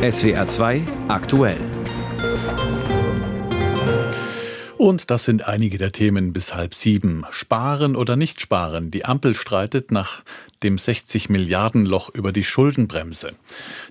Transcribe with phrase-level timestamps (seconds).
[0.00, 1.58] SWR 2 aktuell.
[4.76, 7.26] Und das sind einige der Themen bis halb sieben.
[7.30, 8.92] Sparen oder nicht sparen?
[8.92, 10.22] Die Ampel streitet nach
[10.62, 13.32] dem 60 Milliarden Loch über die Schuldenbremse.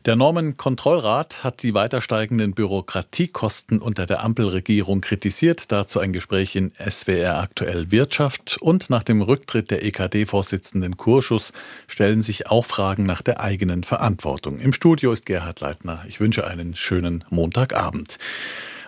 [0.05, 5.71] Der Normenkontrollrat hat die weiter steigenden Bürokratiekosten unter der Ampelregierung kritisiert.
[5.71, 8.57] Dazu ein Gespräch in SWR aktuell Wirtschaft.
[8.61, 11.54] Und nach dem Rücktritt der EKD-Vorsitzenden Kurschus
[11.88, 14.59] stellen sich auch Fragen nach der eigenen Verantwortung.
[14.59, 16.04] Im Studio ist Gerhard Leitner.
[16.07, 18.18] Ich wünsche einen schönen Montagabend.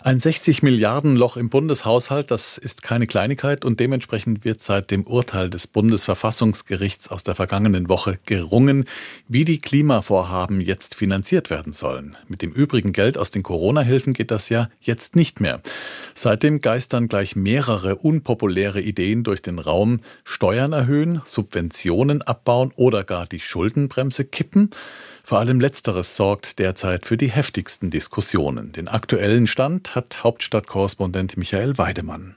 [0.01, 5.05] Ein 60 Milliarden Loch im Bundeshaushalt, das ist keine Kleinigkeit und dementsprechend wird seit dem
[5.05, 8.85] Urteil des Bundesverfassungsgerichts aus der vergangenen Woche gerungen,
[9.27, 12.15] wie die Klimavorhaben jetzt finanziert werden sollen.
[12.29, 15.59] Mit dem übrigen Geld aus den Corona-Hilfen geht das ja jetzt nicht mehr.
[16.13, 23.25] Seitdem geistern gleich mehrere unpopuläre Ideen durch den Raum, Steuern erhöhen, Subventionen abbauen oder gar
[23.25, 24.69] die Schuldenbremse kippen.
[25.29, 28.71] Vor allem letzteres sorgt derzeit für die heftigsten Diskussionen.
[28.71, 32.33] Den aktuellen Stand hat Hauptstadtkorrespondent Michael Weidemann.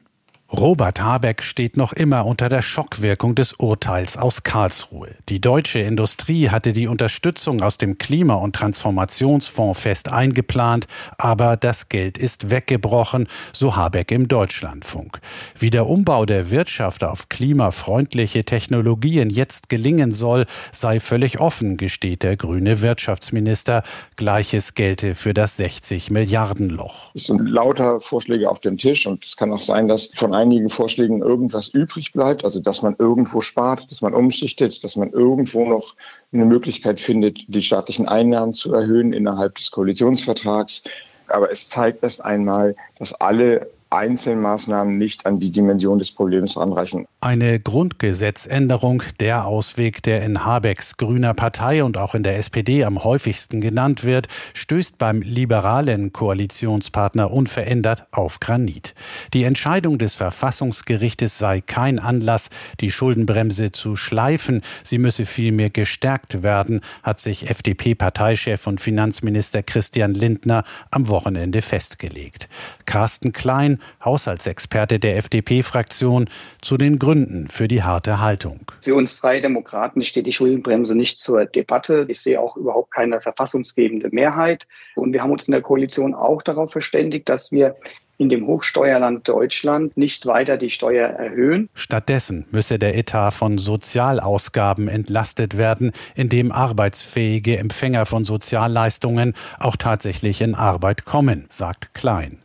[0.55, 5.09] Robert Habeck steht noch immer unter der Schockwirkung des Urteils aus Karlsruhe.
[5.31, 11.89] Die deutsche Industrie hatte die Unterstützung aus dem Klima- und Transformationsfonds fest eingeplant, aber das
[11.89, 15.21] Geld ist weggebrochen, so Habeck im Deutschlandfunk.
[15.59, 22.23] Wie der Umbau der Wirtschaft auf klimafreundliche Technologien jetzt gelingen soll, sei völlig offen, gesteht
[22.23, 23.83] der grüne Wirtschaftsminister.
[24.17, 27.11] Gleiches gelte für das 60 Milliarden Loch.
[27.15, 30.69] Es sind lauter Vorschläge auf dem Tisch und es kann auch sein, dass von einigen
[30.69, 35.65] Vorschlägen irgendwas übrig bleibt, also dass man irgendwo spart, dass man umschichtet, dass man irgendwo
[35.65, 35.95] noch
[36.33, 40.83] eine Möglichkeit findet, die staatlichen Einnahmen zu erhöhen innerhalb des Koalitionsvertrags.
[41.29, 47.07] Aber es zeigt erst einmal, dass alle Einzelmaßnahmen nicht an die Dimension des Problems ranreichen.
[47.25, 53.05] Eine Grundgesetzänderung, der Ausweg, der in Habecks grüner Partei und auch in der SPD am
[53.05, 58.97] häufigsten genannt wird, stößt beim liberalen Koalitionspartner unverändert auf Granit.
[59.35, 62.51] Die Entscheidung des Verfassungsgerichtes sei kein Anlass,
[62.81, 70.15] die Schuldenbremse zu schleifen, sie müsse vielmehr gestärkt werden, hat sich FDP-Parteichef und Finanzminister Christian
[70.15, 72.49] Lindner am Wochenende festgelegt.
[72.85, 76.29] Carsten Klein Haushaltsexperte der FDP-Fraktion,
[76.61, 77.12] zu den Gründen
[77.49, 78.61] für die harte Haltung.
[78.81, 82.07] Für uns Freie Demokraten steht die Schuldenbremse nicht zur Debatte.
[82.09, 84.67] Ich sehe auch überhaupt keine verfassungsgebende Mehrheit.
[84.95, 87.77] Und wir haben uns in der Koalition auch darauf verständigt, dass wir
[88.19, 91.69] in dem Hochsteuerland Deutschland nicht weiter die Steuer erhöhen.
[91.75, 100.41] Stattdessen müsse der Etat von Sozialausgaben entlastet werden, indem arbeitsfähige Empfänger von Sozialleistungen auch tatsächlich
[100.41, 102.39] in Arbeit kommen, sagt Klein.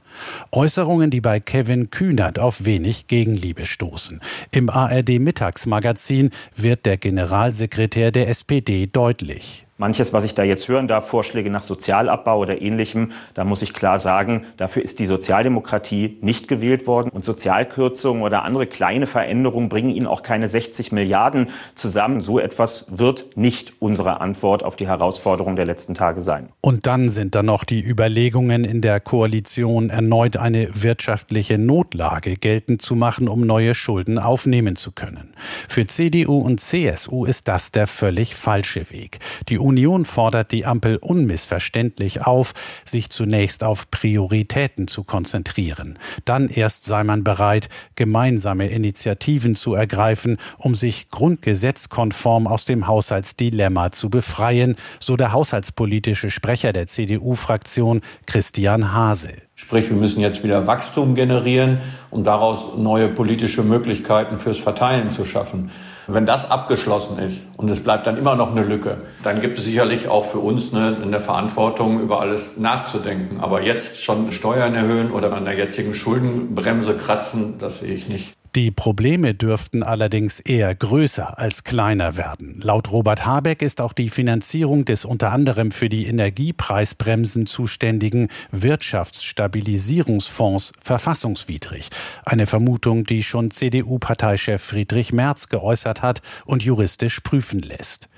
[0.51, 4.21] Äußerungen, die bei Kevin Kühnert auf wenig Gegenliebe stoßen.
[4.51, 9.66] Im ARD Mittagsmagazin wird der Generalsekretär der SPD deutlich.
[9.79, 13.75] Manches, was ich da jetzt hören darf, Vorschläge nach Sozialabbau oder ähnlichem, da muss ich
[13.75, 17.09] klar sagen, dafür ist die Sozialdemokratie nicht gewählt worden.
[17.09, 22.21] Und Sozialkürzungen oder andere kleine Veränderungen bringen Ihnen auch keine 60 Milliarden zusammen.
[22.21, 26.49] So etwas wird nicht unsere Antwort auf die Herausforderung der letzten Tage sein.
[26.61, 32.81] Und dann sind da noch die Überlegungen in der Koalition, erneut eine wirtschaftliche Notlage geltend
[32.81, 35.35] zu machen, um neue Schulden aufnehmen zu können.
[35.67, 39.19] Für CDU und CSU ist das der völlig falsche Weg.
[39.49, 42.53] Die Union fordert die Ampel unmissverständlich auf,
[42.85, 45.99] sich zunächst auf Prioritäten zu konzentrieren.
[46.23, 53.91] Dann erst sei man bereit, gemeinsame Initiativen zu ergreifen, um sich grundgesetzkonform aus dem Haushaltsdilemma
[53.91, 59.46] zu befreien, so der haushaltspolitische Sprecher der CDU-Fraktion Christian Hase.
[59.59, 61.79] Sprich, wir müssen jetzt wieder Wachstum generieren,
[62.11, 65.71] um daraus neue politische Möglichkeiten fürs Verteilen zu schaffen.
[66.05, 69.65] Wenn das abgeschlossen ist und es bleibt dann immer noch eine Lücke, dann gibt es
[69.65, 73.39] sicherlich auch für uns eine, eine Verantwortung, über alles nachzudenken.
[73.39, 78.35] Aber jetzt schon Steuern erhöhen oder an der jetzigen Schuldenbremse kratzen, das sehe ich nicht.
[78.57, 82.59] Die Probleme dürften allerdings eher größer als kleiner werden.
[82.59, 90.71] Laut Robert Habeck ist auch die Finanzierung des unter anderem für die Energiepreisbremsen zuständigen Wirtschaftsstabilisierungsfonds
[90.81, 91.89] verfassungswidrig.
[92.25, 98.09] Eine Vermutung, die schon CDU-Parteichef Friedrich Merz geäußert hat und juristisch prüfen lässt.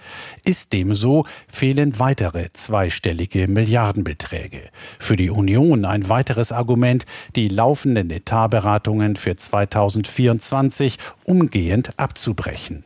[0.45, 4.61] Ist dem so, fehlen weitere zweistellige Milliardenbeträge.
[4.99, 7.05] Für die Union ein weiteres Argument,
[7.35, 9.79] die laufenden Etatberatungen für 2024
[10.39, 12.83] 2024 umgehend abzubrechen.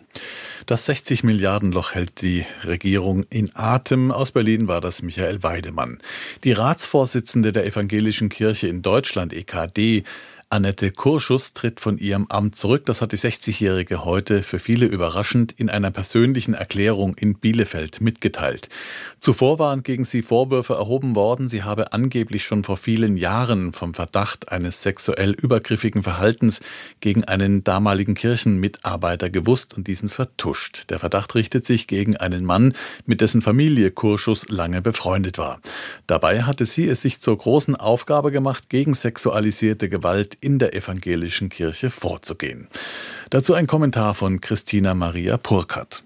[0.66, 4.12] Das 60 Milliarden Loch hält die Regierung in Atem.
[4.12, 5.98] Aus Berlin war das Michael Weidemann.
[6.44, 10.04] Die Ratsvorsitzende der Evangelischen Kirche in Deutschland, EKD,
[10.54, 12.86] Annette Kurschus tritt von ihrem Amt zurück.
[12.86, 18.70] Das hat die 60-Jährige heute für viele überraschend in einer persönlichen Erklärung in Bielefeld mitgeteilt.
[19.18, 23.96] Zuvor waren gegen sie Vorwürfe erhoben worden, sie habe angeblich schon vor vielen Jahren vom
[23.96, 26.62] Verdacht eines sexuell übergriffigen Verhaltens
[27.00, 30.88] gegen einen damaligen Kirchenmitarbeiter gewusst und diesen vertuscht.
[30.92, 32.74] Der Verdacht richtet sich gegen einen Mann,
[33.08, 35.62] mit dessen Familie Kurschus lange befreundet war.
[36.06, 41.50] Dabei hatte sie es sich zur großen Aufgabe gemacht, gegen sexualisierte Gewalt in der evangelischen
[41.50, 42.68] Kirche vorzugehen.
[43.30, 46.04] Dazu ein Kommentar von Christina Maria Purkert.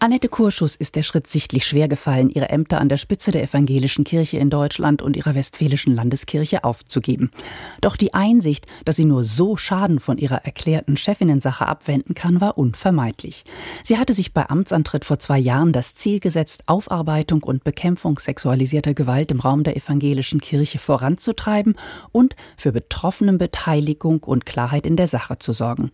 [0.00, 4.04] Annette Kurschus ist der Schritt sichtlich schwer gefallen, ihre Ämter an der Spitze der evangelischen
[4.04, 7.32] Kirche in Deutschland und ihrer westfälischen Landeskirche aufzugeben.
[7.80, 12.58] Doch die Einsicht, dass sie nur so Schaden von ihrer erklärten Chefinnensache abwenden kann, war
[12.58, 13.42] unvermeidlich.
[13.82, 18.94] Sie hatte sich bei Amtsantritt vor zwei Jahren das Ziel gesetzt, Aufarbeitung und Bekämpfung sexualisierter
[18.94, 21.74] Gewalt im Raum der evangelischen Kirche voranzutreiben
[22.12, 25.90] und für Betroffenenbeteiligung und Klarheit in der Sache zu sorgen.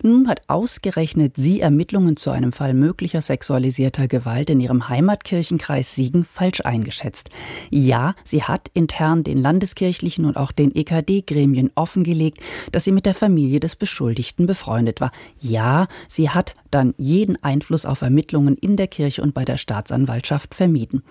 [0.00, 5.94] Nun hat ausgerechnet sie Ermittlungen zu einem Fall möglicher Sexualisierung sexualisierter Gewalt in ihrem Heimatkirchenkreis
[5.94, 7.30] Siegen falsch eingeschätzt.
[7.70, 12.40] Ja, sie hat intern den landeskirchlichen und auch den EKD-Gremien offengelegt,
[12.72, 15.12] dass sie mit der Familie des Beschuldigten befreundet war.
[15.40, 20.54] Ja, sie hat dann jeden Einfluss auf Ermittlungen in der Kirche und bei der Staatsanwaltschaft
[20.54, 21.02] vermieden.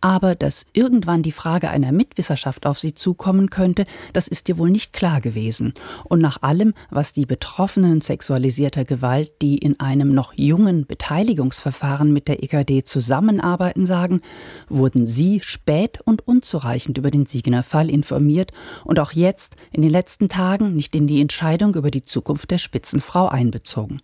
[0.00, 3.84] Aber dass irgendwann die Frage einer Mitwisserschaft auf sie zukommen könnte,
[4.14, 5.74] das ist ihr wohl nicht klar gewesen.
[6.04, 11.81] Und nach allem, was die Betroffenen sexualisierter Gewalt, die in einem noch jungen Beteiligungsverfahren
[12.12, 14.22] mit der EKD zusammenarbeiten, sagen,
[14.68, 18.52] wurden sie spät und unzureichend über den Siegener Fall informiert
[18.84, 22.58] und auch jetzt in den letzten Tagen nicht in die Entscheidung über die Zukunft der
[22.58, 24.00] Spitzenfrau einbezogen.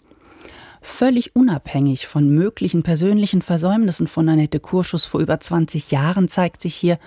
[0.81, 6.75] Völlig unabhängig von möglichen persönlichen Versäumnissen von Annette Kurschus vor über 20 Jahren zeigt sich
[6.75, 6.99] hier,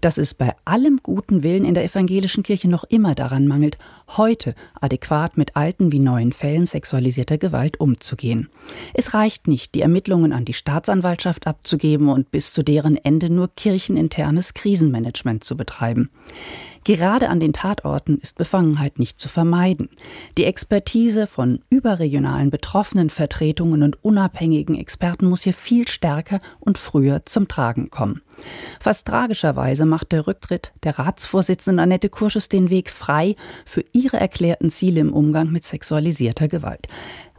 [0.00, 3.78] dass es bei allem guten Willen in der evangelischen Kirche noch immer daran mangelt,
[4.08, 8.48] heute adäquat mit alten wie neuen Fällen sexualisierter Gewalt umzugehen.
[8.94, 13.48] Es reicht nicht, die Ermittlungen an die Staatsanwaltschaft abzugeben und bis zu deren Ende nur
[13.54, 16.10] kircheninternes Krisenmanagement zu betreiben.
[16.86, 19.88] Gerade an den Tatorten ist Befangenheit nicht zu vermeiden.
[20.38, 27.48] Die Expertise von überregionalen Betroffenenvertretungen und unabhängigen Experten muss hier viel stärker und früher zum
[27.48, 28.22] Tragen kommen.
[28.78, 34.70] Fast tragischerweise macht der Rücktritt der Ratsvorsitzenden Annette Kurschus den Weg frei für ihre erklärten
[34.70, 36.86] Ziele im Umgang mit sexualisierter Gewalt.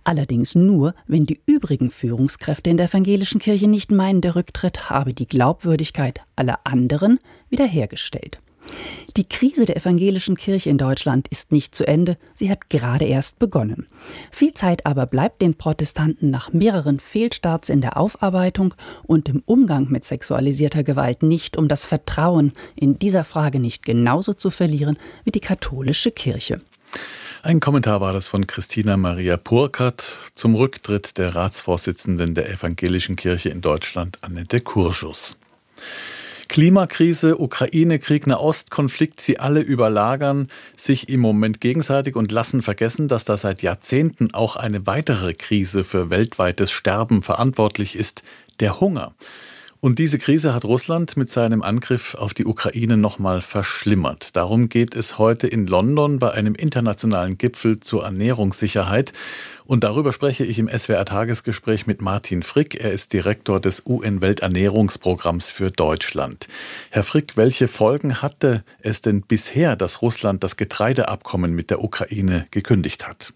[0.03, 5.13] Allerdings nur, wenn die übrigen Führungskräfte in der evangelischen Kirche nicht meinen, der Rücktritt habe
[5.13, 7.19] die Glaubwürdigkeit aller anderen
[7.49, 8.39] wiederhergestellt.
[9.15, 13.39] Die Krise der evangelischen Kirche in Deutschland ist nicht zu Ende, sie hat gerade erst
[13.39, 13.87] begonnen.
[14.31, 19.89] Viel Zeit aber bleibt den Protestanten nach mehreren Fehlstarts in der Aufarbeitung und im Umgang
[19.89, 25.31] mit sexualisierter Gewalt nicht, um das Vertrauen in dieser Frage nicht genauso zu verlieren wie
[25.31, 26.59] die katholische Kirche.
[27.43, 30.03] Ein Kommentar war das von Christina Maria Purkert
[30.33, 35.37] zum Rücktritt der Ratsvorsitzenden der Evangelischen Kirche in Deutschland, Annette Kurschus.
[36.47, 43.37] Klimakrise, Ukraine-Krieg, Nahostkonflikt, sie alle überlagern sich im Moment gegenseitig und lassen vergessen, dass da
[43.37, 48.23] seit Jahrzehnten auch eine weitere Krise für weltweites Sterben verantwortlich ist,
[48.59, 49.13] der Hunger.
[49.79, 54.35] Und diese Krise hat Russland mit seinem Angriff auf die Ukraine nochmal verschlimmert.
[54.35, 59.13] Darum geht es heute in London bei einem internationalen Gipfel zur Ernährungssicherheit.
[59.67, 62.75] Und darüber spreche ich im SWR-Tagesgespräch mit Martin Frick.
[62.81, 66.47] Er ist Direktor des UN-Welternährungsprogramms für Deutschland.
[66.89, 72.47] Herr Frick, welche Folgen hatte es denn bisher, dass Russland das Getreideabkommen mit der Ukraine
[72.51, 73.33] gekündigt hat?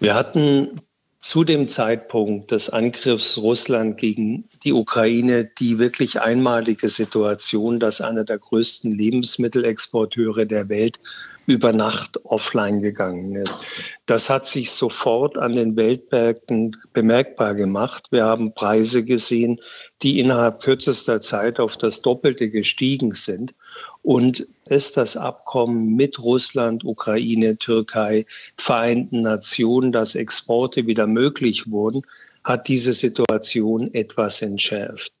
[0.00, 0.80] Wir hatten
[1.22, 8.24] zu dem Zeitpunkt des Angriffs Russland gegen die Ukraine die wirklich einmalige Situation, dass einer
[8.24, 10.98] der größten Lebensmittelexporteure der Welt
[11.46, 13.64] über Nacht offline gegangen ist.
[14.06, 18.06] Das hat sich sofort an den Weltmärkten bemerkbar gemacht.
[18.10, 19.60] Wir haben Preise gesehen,
[20.02, 23.54] die innerhalb kürzester Zeit auf das Doppelte gestiegen sind.
[24.02, 32.02] Und ist das Abkommen mit Russland, Ukraine, Türkei, Vereinten Nationen, dass Exporte wieder möglich wurden,
[32.44, 35.12] hat diese Situation etwas entschärft.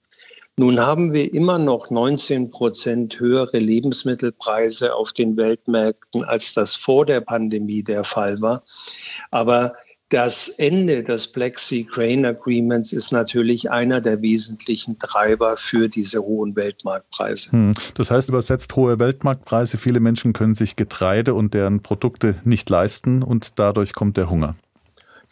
[0.58, 7.06] Nun haben wir immer noch 19 Prozent höhere Lebensmittelpreise auf den Weltmärkten, als das vor
[7.06, 8.62] der Pandemie der Fall war.
[9.30, 9.74] Aber
[10.12, 16.20] das Ende des Black Sea Grain Agreements ist natürlich einer der wesentlichen Treiber für diese
[16.20, 17.52] hohen Weltmarktpreise.
[17.52, 17.72] Hm.
[17.94, 19.78] Das heißt übersetzt hohe Weltmarktpreise.
[19.78, 24.54] Viele Menschen können sich Getreide und deren Produkte nicht leisten und dadurch kommt der Hunger.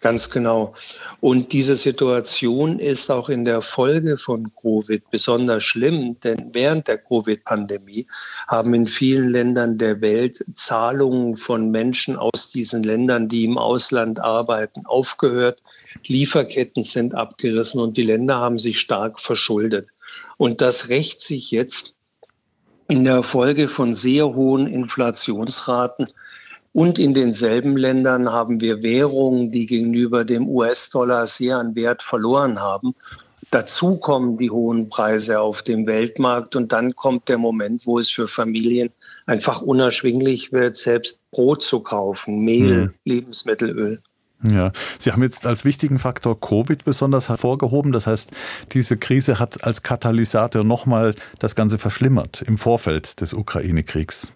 [0.00, 0.74] Ganz genau.
[1.20, 6.96] Und diese Situation ist auch in der Folge von Covid besonders schlimm, denn während der
[6.96, 8.06] Covid-Pandemie
[8.48, 14.20] haben in vielen Ländern der Welt Zahlungen von Menschen aus diesen Ländern, die im Ausland
[14.20, 15.62] arbeiten, aufgehört.
[16.06, 19.88] Lieferketten sind abgerissen und die Länder haben sich stark verschuldet.
[20.38, 21.94] Und das rächt sich jetzt
[22.88, 26.06] in der Folge von sehr hohen Inflationsraten
[26.72, 32.60] und in denselben Ländern haben wir Währungen, die gegenüber dem US-Dollar sehr an Wert verloren
[32.60, 32.94] haben.
[33.50, 38.08] Dazu kommen die hohen Preise auf dem Weltmarkt und dann kommt der Moment, wo es
[38.08, 38.90] für Familien
[39.26, 42.94] einfach unerschwinglich wird, selbst Brot zu kaufen, Mehl, mhm.
[43.04, 44.00] Lebensmittelöl.
[44.48, 47.92] Ja, Sie haben jetzt als wichtigen Faktor Covid besonders hervorgehoben.
[47.92, 48.30] Das heißt,
[48.72, 54.32] diese Krise hat als Katalysator nochmal das Ganze verschlimmert im Vorfeld des Ukraine-Kriegs.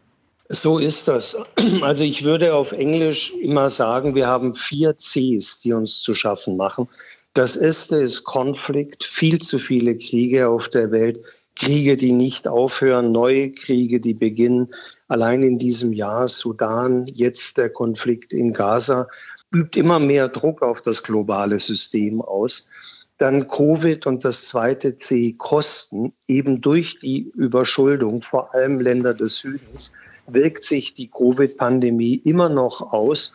[0.49, 1.37] So ist das.
[1.81, 6.57] Also ich würde auf Englisch immer sagen, wir haben vier Cs, die uns zu schaffen
[6.57, 6.89] machen.
[7.33, 11.21] Das erste ist Konflikt, viel zu viele Kriege auf der Welt,
[11.57, 14.69] Kriege, die nicht aufhören, neue Kriege, die beginnen.
[15.09, 19.09] Allein in diesem Jahr Sudan, jetzt der Konflikt in Gaza,
[19.53, 22.71] übt immer mehr Druck auf das globale System aus.
[23.19, 29.39] Dann Covid und das zweite C, Kosten, eben durch die Überschuldung, vor allem Länder des
[29.39, 29.93] Südens
[30.27, 33.35] wirkt sich die Covid-Pandemie immer noch aus.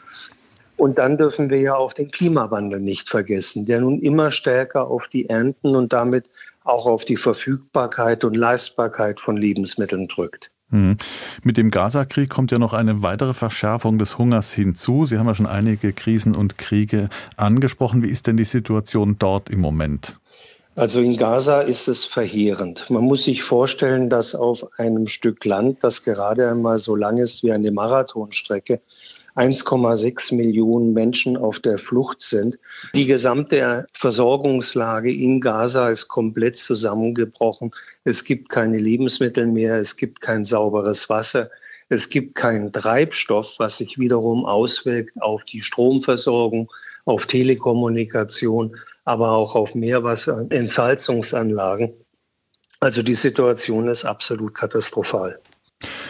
[0.77, 5.08] Und dann dürfen wir ja auch den Klimawandel nicht vergessen, der nun immer stärker auf
[5.10, 6.29] die Ernten und damit
[6.63, 10.51] auch auf die Verfügbarkeit und Leistbarkeit von Lebensmitteln drückt.
[10.69, 10.98] Mhm.
[11.43, 15.05] Mit dem Gaza-Krieg kommt ja noch eine weitere Verschärfung des Hungers hinzu.
[15.05, 18.03] Sie haben ja schon einige Krisen und Kriege angesprochen.
[18.03, 20.19] Wie ist denn die Situation dort im Moment?
[20.80, 22.90] Also in Gaza ist es verheerend.
[22.90, 27.44] Man muss sich vorstellen, dass auf einem Stück Land, das gerade einmal so lang ist
[27.44, 28.80] wie eine Marathonstrecke,
[29.36, 32.58] 1,6 Millionen Menschen auf der Flucht sind.
[32.96, 37.72] Die gesamte Versorgungslage in Gaza ist komplett zusammengebrochen.
[38.06, 41.50] Es gibt keine Lebensmittel mehr, es gibt kein sauberes Wasser,
[41.90, 46.72] es gibt keinen Treibstoff, was sich wiederum auswirkt auf die Stromversorgung,
[47.04, 48.78] auf Telekommunikation,
[49.10, 51.94] aber auch auf Meerwasserentsalzungsanlagen.
[52.80, 55.39] Also die Situation ist absolut katastrophal.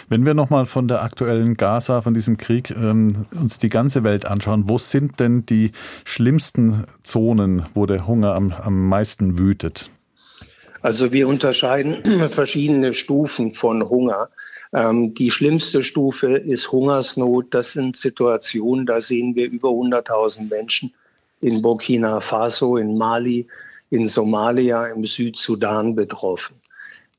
[0.09, 4.25] Wenn wir nochmal von der aktuellen Gaza, von diesem Krieg, ähm, uns die ganze Welt
[4.25, 5.71] anschauen, wo sind denn die
[6.03, 9.89] schlimmsten Zonen, wo der Hunger am, am meisten wütet?
[10.81, 14.27] Also wir unterscheiden verschiedene Stufen von Hunger.
[14.73, 17.53] Ähm, die schlimmste Stufe ist Hungersnot.
[17.53, 20.93] Das sind Situationen, da sehen wir über 100.000 Menschen
[21.41, 23.47] in Burkina Faso, in Mali,
[23.89, 26.55] in Somalia, im Südsudan betroffen.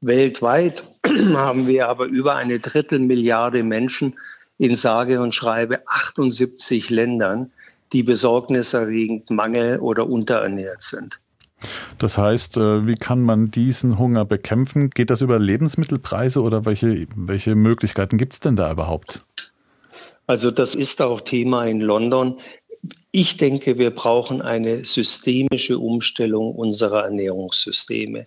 [0.00, 0.84] Weltweit
[1.34, 4.14] haben wir aber über eine Drittelmilliarde Menschen
[4.58, 7.50] in sage und schreibe 78 Ländern,
[7.92, 11.18] die besorgniserregend mangel- oder unterernährt sind.
[11.98, 14.90] Das heißt, äh, wie kann man diesen Hunger bekämpfen?
[14.90, 19.24] Geht das über Lebensmittelpreise oder welche, welche Möglichkeiten gibt es denn da überhaupt?
[20.26, 22.38] Also das ist auch Thema in London.
[23.12, 28.22] Ich denke, wir brauchen eine systemische Umstellung unserer Ernährungssysteme.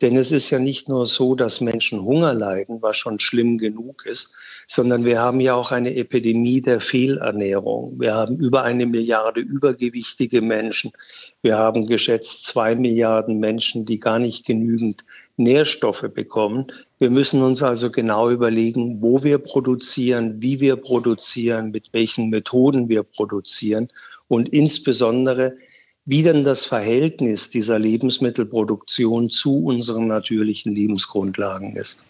[0.00, 4.06] Denn es ist ja nicht nur so, dass Menschen Hunger leiden, was schon schlimm genug
[4.06, 4.36] ist,
[4.68, 7.98] sondern wir haben ja auch eine Epidemie der Fehlernährung.
[7.98, 10.92] Wir haben über eine Milliarde übergewichtige Menschen.
[11.42, 15.04] Wir haben geschätzt zwei Milliarden Menschen, die gar nicht genügend
[15.36, 16.66] Nährstoffe bekommen.
[17.00, 22.88] Wir müssen uns also genau überlegen, wo wir produzieren, wie wir produzieren, mit welchen Methoden
[22.88, 23.88] wir produzieren
[24.28, 25.56] und insbesondere,
[26.04, 32.04] wie denn das Verhältnis dieser Lebensmittelproduktion zu unseren natürlichen Lebensgrundlagen ist.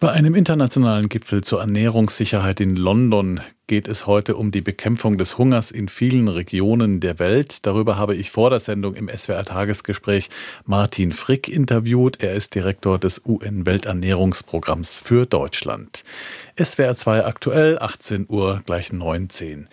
[0.00, 5.38] Bei einem internationalen Gipfel zur Ernährungssicherheit in London geht es heute um die Bekämpfung des
[5.38, 7.64] Hungers in vielen Regionen der Welt.
[7.66, 10.28] Darüber habe ich vor der Sendung im SWR-Tagesgespräch
[10.66, 12.22] Martin Frick interviewt.
[12.22, 16.04] Er ist Direktor des UN-Welternährungsprogramms für Deutschland.
[16.56, 19.68] SWR 2 aktuell, 18 Uhr, gleich 19.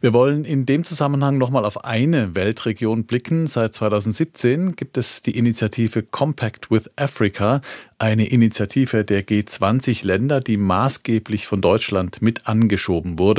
[0.00, 3.46] Wir wollen in dem Zusammenhang nochmal auf eine Weltregion blicken.
[3.46, 7.60] Seit 2017 gibt es die Initiative Compact with Africa,
[7.98, 13.31] eine Initiative der G20-Länder, die maßgeblich von Deutschland mit angeschoben wurde.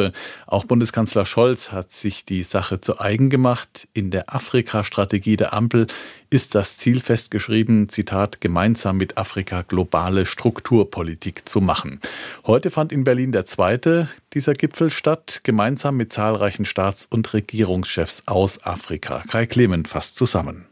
[0.47, 3.87] Auch Bundeskanzler Scholz hat sich die Sache zu eigen gemacht.
[3.93, 5.87] In der Afrika-Strategie der Ampel
[6.29, 11.99] ist das Ziel festgeschrieben, Zitat, gemeinsam mit Afrika globale Strukturpolitik zu machen.
[12.45, 18.23] Heute fand in Berlin der zweite dieser Gipfel statt, gemeinsam mit zahlreichen Staats- und Regierungschefs
[18.25, 19.23] aus Afrika.
[19.27, 20.65] Kai Clement fasst zusammen.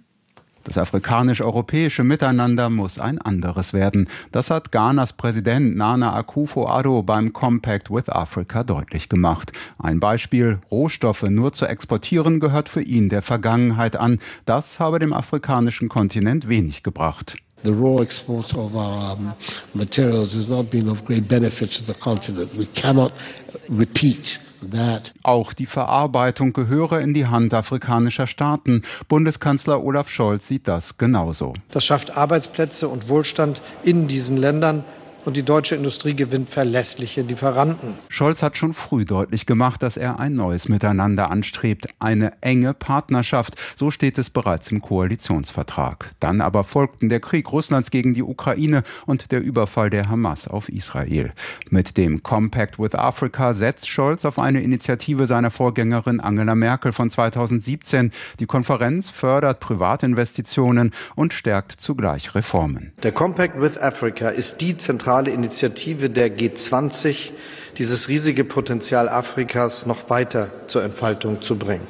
[0.63, 4.07] Das afrikanisch-europäische Miteinander muss ein anderes werden.
[4.31, 9.51] Das hat Ghanas Präsident Nana Akufo-Addo beim Compact with Africa deutlich gemacht.
[9.79, 14.19] Ein Beispiel, Rohstoffe nur zu exportieren gehört für ihn der Vergangenheit an.
[14.45, 17.37] Das habe dem afrikanischen Kontinent wenig gebracht.
[17.63, 19.33] The raw export of our um,
[19.73, 22.49] materials has not been of great benefit to the continent.
[22.57, 23.11] We cannot
[23.69, 24.39] repeat
[25.23, 28.83] auch die Verarbeitung gehöre in die Hand afrikanischer Staaten.
[29.07, 31.53] Bundeskanzler Olaf Scholz sieht das genauso.
[31.71, 34.83] Das schafft Arbeitsplätze und Wohlstand in diesen Ländern
[35.25, 37.93] und die deutsche Industrie gewinnt verlässliche Lieferanten.
[38.09, 43.55] Scholz hat schon früh deutlich gemacht, dass er ein neues Miteinander anstrebt, eine enge Partnerschaft.
[43.75, 46.11] So steht es bereits im Koalitionsvertrag.
[46.19, 50.69] Dann aber folgten der Krieg Russlands gegen die Ukraine und der Überfall der Hamas auf
[50.69, 51.33] Israel.
[51.69, 57.09] Mit dem Compact with Africa setzt Scholz auf eine Initiative seiner Vorgängerin Angela Merkel von
[57.09, 58.11] 2017.
[58.39, 62.91] Die Konferenz fördert Privatinvestitionen und stärkt zugleich Reformen.
[63.03, 67.31] Der Compact with Africa ist die zentrale zentrale Initiative der G20,
[67.77, 71.85] dieses riesige Potenzial Afrikas noch weiter zur Entfaltung zu bringen.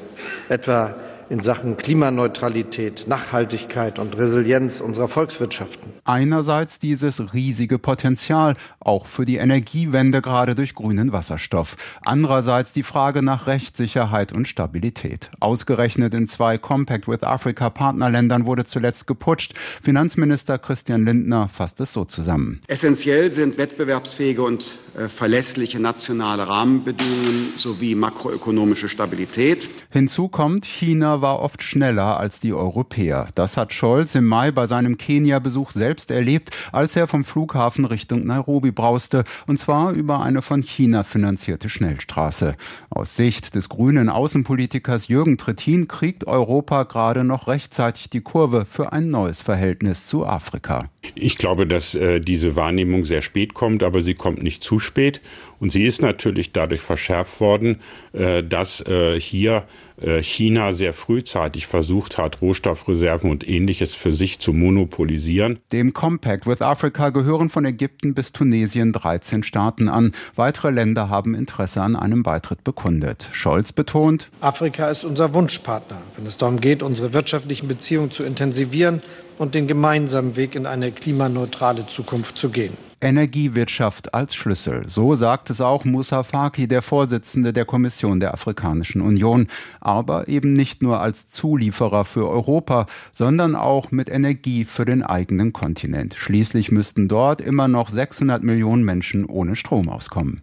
[0.50, 0.96] Etwa
[1.32, 5.94] in Sachen Klimaneutralität, Nachhaltigkeit und Resilienz unserer Volkswirtschaften.
[6.04, 11.78] Einerseits dieses riesige Potenzial, auch für die Energiewende gerade durch grünen Wasserstoff.
[12.04, 15.32] Andererseits die Frage nach Rechtssicherheit und Stabilität.
[15.40, 19.54] Ausgerechnet in zwei Compact with Africa Partnerländern wurde zuletzt geputscht.
[19.82, 22.60] Finanzminister Christian Lindner fasst es so zusammen.
[22.68, 29.70] Essentiell sind wettbewerbsfähige und äh, verlässliche nationale Rahmenbedingungen sowie makroökonomische Stabilität.
[29.92, 33.28] Hinzu kommt, China war oft schneller als die Europäer.
[33.36, 38.26] Das hat Scholz im Mai bei seinem Kenia-Besuch selbst erlebt, als er vom Flughafen Richtung
[38.26, 42.56] Nairobi brauste, und zwar über eine von China finanzierte Schnellstraße.
[42.90, 48.92] Aus Sicht des grünen Außenpolitikers Jürgen Trittin kriegt Europa gerade noch rechtzeitig die Kurve für
[48.94, 50.90] ein neues Verhältnis zu Afrika.
[51.16, 55.22] Ich glaube, dass äh, diese Wahrnehmung sehr spät kommt, aber sie kommt nicht zu spät.
[55.62, 57.82] Und sie ist natürlich dadurch verschärft worden,
[58.14, 59.64] äh, dass äh, hier
[60.02, 65.60] äh, China sehr frühzeitig versucht hat, Rohstoffreserven und ähnliches für sich zu monopolisieren.
[65.72, 70.14] Dem Compact with Africa gehören von Ägypten bis Tunesien 13 Staaten an.
[70.36, 73.30] Weitere Länder haben Interesse an einem Beitritt bekundet.
[73.32, 79.02] Scholz betont, Afrika ist unser Wunschpartner, wenn es darum geht, unsere wirtschaftlichen Beziehungen zu intensivieren
[79.38, 82.91] und den gemeinsamen Weg in eine klimaneutrale Zukunft zu gehen.
[83.02, 84.88] Energiewirtschaft als Schlüssel.
[84.88, 89.48] So sagt es auch Moussa Faki, der Vorsitzende der Kommission der Afrikanischen Union.
[89.80, 95.54] Aber eben nicht nur als Zulieferer für Europa, sondern auch mit Energie für den eigenen
[95.54, 96.16] Kontinent.
[96.16, 100.42] Schließlich müssten dort immer noch 600 Millionen Menschen ohne Strom auskommen.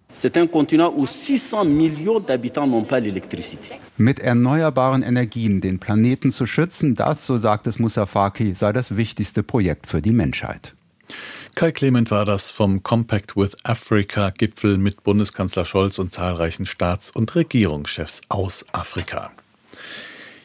[3.97, 8.97] Mit erneuerbaren Energien den Planeten zu schützen, das, so sagt es Moussa Faki, sei das
[8.97, 10.75] wichtigste Projekt für die Menschheit.
[11.59, 17.11] Kai Clement war das vom Compact with Africa Gipfel mit Bundeskanzler Scholz und zahlreichen Staats-
[17.11, 19.33] und Regierungschefs aus Afrika.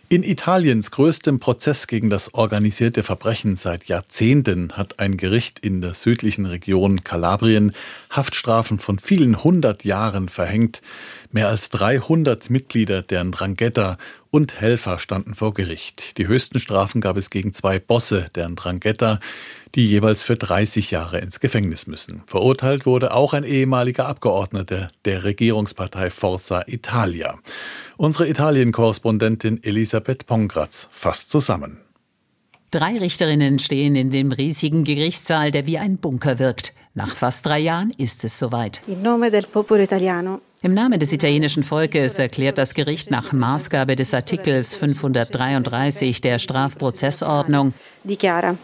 [0.09, 5.93] In Italiens größtem Prozess gegen das organisierte Verbrechen seit Jahrzehnten hat ein Gericht in der
[5.93, 7.73] südlichen Region Kalabrien
[8.09, 10.81] Haftstrafen von vielen hundert Jahren verhängt.
[11.35, 13.97] Mehr als 300 Mitglieder der Drangheta
[14.29, 16.19] und Helfer standen vor Gericht.
[16.19, 19.19] Die höchsten Strafen gab es gegen zwei Bosse der Drangheta,
[19.73, 22.21] die jeweils für 30 Jahre ins Gefängnis müssen.
[22.27, 27.39] Verurteilt wurde auch ein ehemaliger Abgeordneter der Regierungspartei Forza Italia.
[27.97, 31.79] Unsere Italien-Korrespondentin Elisabeth Pongratz fasst zusammen.
[32.69, 36.75] Drei Richterinnen stehen in dem riesigen Gerichtssaal, der wie ein Bunker wirkt.
[36.93, 38.81] Nach fast drei Jahren ist es soweit.
[38.85, 43.97] In nome del popolo italiano im Namen des italienischen Volkes erklärt das Gericht nach Maßgabe
[43.97, 47.73] des Artikels 533 der Strafprozessordnung.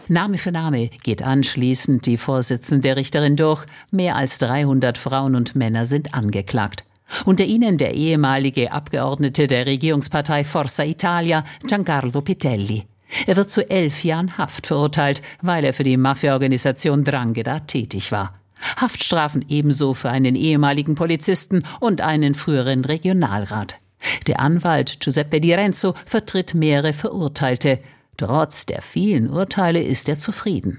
[0.08, 3.66] Name für Name geht anschließend die Vorsitzende der Richterin durch.
[3.90, 6.84] Mehr als 300 Frauen und Männer sind angeklagt.
[7.26, 12.84] Unter ihnen der ehemalige Abgeordnete der Regierungspartei Forza Italia, Giancarlo Pitelli.
[13.26, 18.39] Er wird zu elf Jahren Haft verurteilt, weil er für die Mafiaorganisation Drangheta tätig war.
[18.76, 23.80] Haftstrafen ebenso für einen ehemaligen Polizisten und einen früheren Regionalrat.
[24.26, 27.80] Der Anwalt Giuseppe Di Renzo vertritt mehrere Verurteilte.
[28.16, 30.78] Trotz der vielen Urteile ist er zufrieden.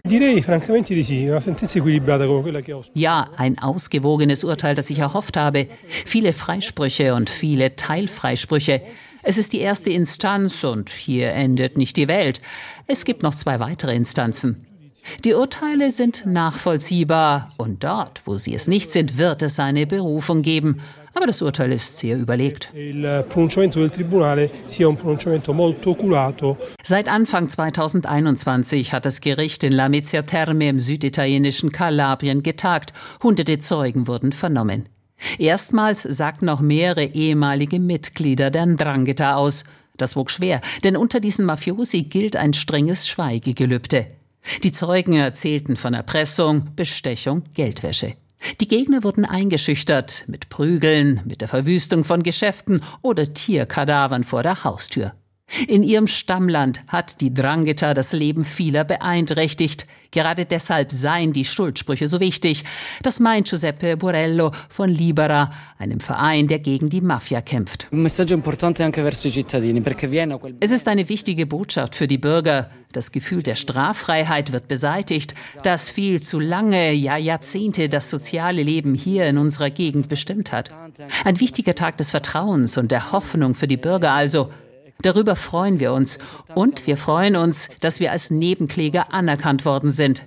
[2.94, 5.68] Ja, ein ausgewogenes Urteil, das ich erhofft habe.
[5.88, 8.84] Viele Freisprüche und viele Teilfreisprüche.
[9.24, 12.42] Es ist die erste Instanz und hier endet nicht die Welt.
[12.86, 14.68] Es gibt noch zwei weitere Instanzen.
[15.26, 20.42] Die Urteile sind nachvollziehbar und dort, wo sie es nicht sind, wird es eine Berufung
[20.42, 20.82] geben.
[21.14, 22.70] Aber das Urteil ist sehr überlegt.
[26.84, 32.94] Seit Anfang 2021 hat das Gericht in Lamezia Terme im süditalienischen Kalabrien getagt.
[33.22, 34.88] Hunderte Zeugen wurden vernommen.
[35.38, 39.66] Erstmals sagten auch mehrere ehemalige Mitglieder der Ndrangheta aus.
[39.98, 44.08] Das wog schwer, denn unter diesen Mafiosi gilt ein strenges Schweigegelübde.
[44.64, 48.16] Die Zeugen erzählten von Erpressung, Bestechung, Geldwäsche.
[48.60, 54.64] Die Gegner wurden eingeschüchtert mit Prügeln, mit der Verwüstung von Geschäften oder Tierkadavern vor der
[54.64, 55.14] Haustür.
[55.68, 59.86] In ihrem Stammland hat die Drangheta das Leben vieler beeinträchtigt.
[60.12, 62.66] Gerade deshalb seien die Schuldsprüche so wichtig.
[63.02, 67.88] Das meint Giuseppe Borello von Libera, einem Verein, der gegen die Mafia kämpft.
[70.60, 72.70] Es ist eine wichtige Botschaft für die Bürger.
[72.92, 75.34] Das Gefühl der Straffreiheit wird beseitigt,
[75.64, 80.72] das viel zu lange, ja Jahrzehnte das soziale Leben hier in unserer Gegend bestimmt hat.
[81.24, 84.50] Ein wichtiger Tag des Vertrauens und der Hoffnung für die Bürger also.
[85.02, 86.18] Darüber freuen wir uns.
[86.54, 90.24] Und wir freuen uns, dass wir als Nebenkläger anerkannt worden sind.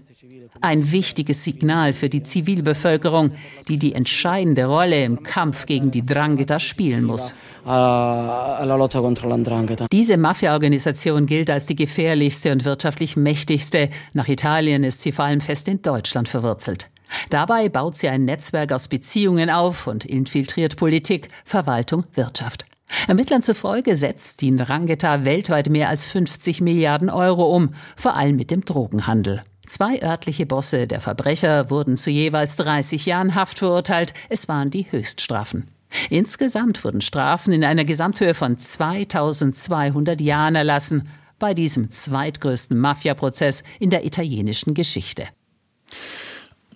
[0.61, 3.33] Ein wichtiges Signal für die Zivilbevölkerung,
[3.69, 7.35] die die entscheidende Rolle im Kampf gegen die Drangheta spielen muss.
[9.93, 13.91] Diese Mafia-Organisation gilt als die gefährlichste und wirtschaftlich mächtigste.
[14.15, 16.89] Nach Italien ist sie vor allem fest in Deutschland verwurzelt.
[17.31, 22.65] Dabei baut sie ein Netzwerk aus Beziehungen auf und infiltriert Politik, Verwaltung, Wirtschaft.
[23.09, 28.51] Ermittlern zufolge setzt die Ndrangheta weltweit mehr als 50 Milliarden Euro um, vor allem mit
[28.51, 29.43] dem Drogenhandel.
[29.67, 34.13] Zwei örtliche Bosse der Verbrecher wurden zu jeweils 30 Jahren Haft verurteilt.
[34.29, 35.71] Es waren die Höchststrafen.
[36.11, 43.91] Insgesamt wurden Strafen in einer Gesamthöhe von 2200 Jahren erlassen bei diesem zweitgrößten Mafiaprozess in
[43.91, 45.29] der italienischen Geschichte.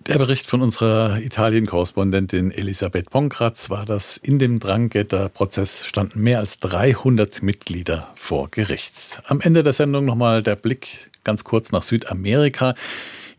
[0.09, 6.59] Der Bericht von unserer Italien-Korrespondentin Elisabeth Ponkratz war, dass in dem Drangheta-Prozess standen mehr als
[6.61, 9.21] 300 Mitglieder vor Gericht.
[9.25, 12.73] Am Ende der Sendung nochmal der Blick ganz kurz nach Südamerika.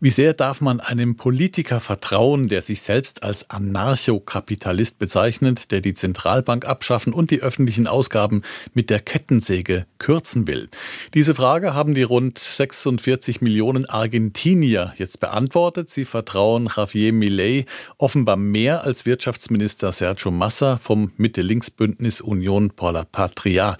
[0.03, 5.93] Wie sehr darf man einem Politiker vertrauen, der sich selbst als Anarchokapitalist bezeichnet, der die
[5.93, 8.41] Zentralbank abschaffen und die öffentlichen Ausgaben
[8.73, 10.69] mit der Kettensäge kürzen will?
[11.13, 15.91] Diese Frage haben die rund 46 Millionen Argentinier jetzt beantwortet.
[15.91, 17.67] Sie vertrauen Javier Milei
[17.99, 23.77] offenbar mehr als Wirtschaftsminister Sergio Massa vom Mitte-Links-Bündnis Union por la Patria.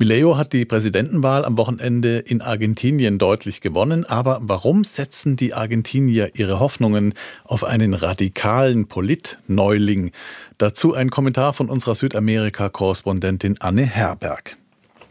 [0.00, 4.06] Mileo hat die Präsidentenwahl am Wochenende in Argentinien deutlich gewonnen.
[4.06, 10.12] Aber warum setzen die Argentinier ihre Hoffnungen auf einen radikalen Politneuling?
[10.56, 14.56] Dazu ein Kommentar von unserer Südamerika-Korrespondentin Anne Herberg.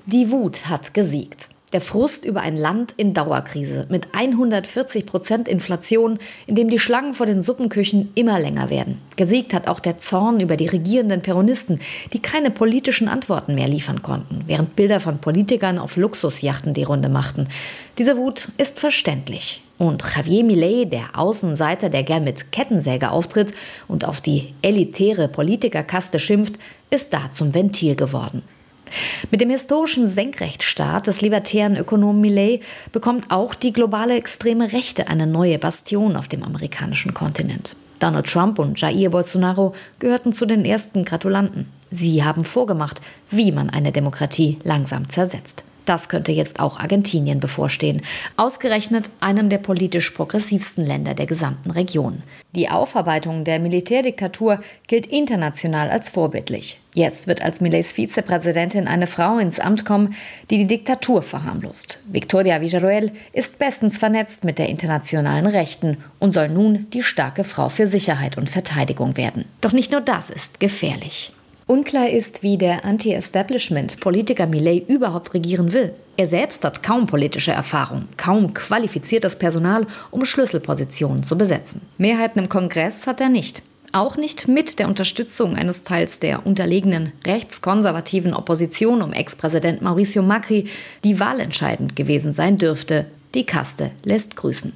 [0.06, 1.50] Die Wut hat gesiegt.
[1.74, 7.14] Der Frust über ein Land in Dauerkrise mit 140 Prozent Inflation, in dem die Schlangen
[7.14, 9.02] vor den Suppenküchen immer länger werden.
[9.18, 11.82] Gesiegt hat auch der Zorn über die regierenden Peronisten,
[12.14, 17.10] die keine politischen Antworten mehr liefern konnten, während Bilder von Politikern auf Luxusjachten die Runde
[17.10, 17.50] machten.
[17.98, 19.62] Diese Wut ist verständlich.
[19.78, 23.54] Und Javier Millet, der Außenseiter, der gern mit Kettensäge auftritt
[23.90, 26.54] und auf die elitäre Politikerkaste schimpft,
[26.92, 28.42] ist da zum Ventil geworden.
[29.32, 35.28] Mit dem historischen Senkrechtstaat des libertären Ökonomen Millet bekommt auch die globale extreme Rechte eine
[35.28, 37.76] neue Bastion auf dem amerikanischen Kontinent.
[38.00, 41.68] Donald Trump und Jair Bolsonaro gehörten zu den ersten Gratulanten.
[41.90, 45.64] Sie haben vorgemacht, wie man eine Demokratie langsam zersetzt.
[45.88, 48.02] Das könnte jetzt auch Argentinien bevorstehen,
[48.36, 52.24] ausgerechnet einem der politisch progressivsten Länder der gesamten Region.
[52.54, 56.78] Die Aufarbeitung der Militärdiktatur gilt international als vorbildlich.
[56.94, 60.14] Jetzt wird als Millets Vizepräsidentin eine Frau ins Amt kommen,
[60.50, 62.00] die die Diktatur verharmlost.
[62.08, 67.70] Victoria Villarroel ist bestens vernetzt mit der internationalen Rechten und soll nun die starke Frau
[67.70, 69.46] für Sicherheit und Verteidigung werden.
[69.62, 71.32] Doch nicht nur das ist gefährlich.
[71.68, 75.94] Unklar ist, wie der Anti-Establishment-Politiker Millet überhaupt regieren will.
[76.16, 81.82] Er selbst hat kaum politische Erfahrung, kaum qualifiziertes Personal, um Schlüsselpositionen zu besetzen.
[81.98, 83.64] Mehrheiten im Kongress hat er nicht.
[83.92, 90.70] Auch nicht mit der Unterstützung eines Teils der unterlegenen rechtskonservativen Opposition um Ex-Präsident Mauricio Macri,
[91.04, 93.08] die wahlentscheidend gewesen sein dürfte.
[93.36, 94.72] Die Kaste lässt grüßen.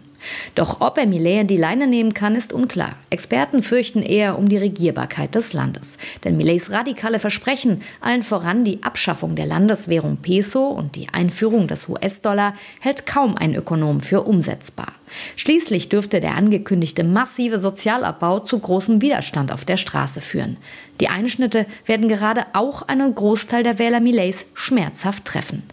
[0.56, 2.96] Doch ob er Millet in die Leine nehmen kann, ist unklar.
[3.10, 5.98] Experten fürchten eher um die Regierbarkeit des Landes.
[6.24, 11.88] Denn Millets radikale Versprechen, allen voran die Abschaffung der Landeswährung Peso und die Einführung des
[11.88, 14.94] US-Dollar, hält kaum ein Ökonom für umsetzbar.
[15.36, 20.58] Schließlich dürfte der angekündigte massive Sozialabbau zu großem Widerstand auf der Straße führen.
[21.00, 25.64] Die Einschnitte werden gerade auch einen Großteil der Wähler Millets schmerzhaft treffen.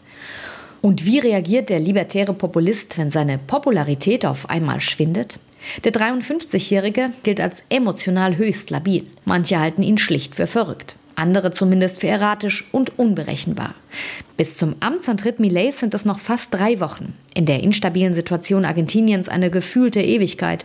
[0.81, 5.39] Und wie reagiert der libertäre Populist, wenn seine Popularität auf einmal schwindet?
[5.85, 9.05] Der 53-Jährige gilt als emotional höchst labil.
[9.25, 13.75] Manche halten ihn schlicht für verrückt andere zumindest für erratisch und unberechenbar.
[14.37, 17.15] Bis zum Amtsantritt Millets sind es noch fast drei Wochen.
[17.35, 20.65] In der instabilen Situation Argentiniens eine gefühlte Ewigkeit.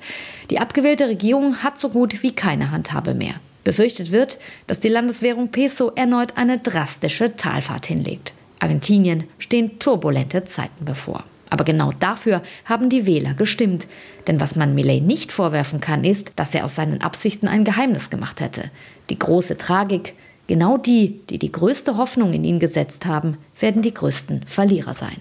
[0.49, 3.35] Die abgewählte Regierung hat so gut wie keine Handhabe mehr.
[3.63, 8.33] Befürchtet wird, dass die Landeswährung Peso erneut eine drastische Talfahrt hinlegt.
[8.63, 11.25] Argentinien stehen turbulente Zeiten bevor.
[11.49, 13.87] Aber genau dafür haben die Wähler gestimmt.
[14.25, 18.09] Denn was man Millet nicht vorwerfen kann, ist, dass er aus seinen Absichten ein Geheimnis
[18.09, 18.71] gemacht hätte.
[19.09, 20.15] Die große Tragik,
[20.47, 25.15] Genau die, die die größte Hoffnung in ihn gesetzt haben, werden die größten Verlierer sein.